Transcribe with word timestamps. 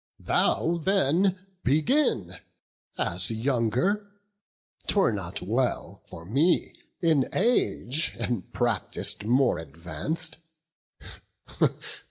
Thou 0.19 0.77
then 0.83 1.45
begin, 1.63 2.39
as 2.97 3.29
younger: 3.29 4.09
'twere 4.87 5.11
not 5.11 5.43
well 5.43 6.01
For 6.07 6.25
me, 6.25 6.73
in 7.03 7.29
age 7.33 8.15
and 8.17 8.51
practice 8.51 9.21
more 9.21 9.59
advanc'd. 9.59 10.37